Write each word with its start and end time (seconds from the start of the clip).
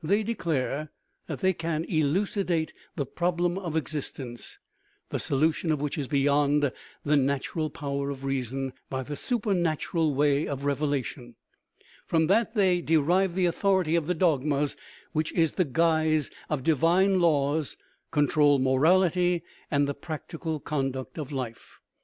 They 0.00 0.22
declare 0.22 0.92
that 1.26 1.40
they 1.40 1.52
can 1.52 1.82
elucidate 1.86 2.72
the 2.94 3.04
problem 3.04 3.58
of 3.58 3.76
existence, 3.76 4.60
the 5.10 5.18
solution 5.18 5.72
of 5.72 5.80
which 5.80 5.98
is 5.98 6.06
beyond 6.06 6.70
the 7.04 7.16
natural 7.16 7.68
power 7.68 8.08
of 8.08 8.22
reason, 8.24 8.74
by 8.88 9.02
the 9.02 9.16
supernatural 9.16 10.14
way 10.14 10.46
of 10.46 10.62
revelation; 10.62 11.34
from 12.06 12.28
that 12.28 12.54
they 12.54 12.80
derive 12.80 13.34
the 13.34 13.46
authority 13.46 13.96
of 13.96 14.06
the 14.06 14.14
dogmas 14.14 14.76
which 15.10 15.32
in 15.32 15.48
the 15.56 15.64
guise 15.64 16.30
of" 16.48 16.62
divine 16.62 17.18
laws" 17.18 17.76
control 18.12 18.60
morality 18.60 19.42
and 19.68 19.88
the 19.88 19.94
practical 19.94 20.60
conduct 20.60 21.18
of 21.18 21.32
life. 21.32 21.80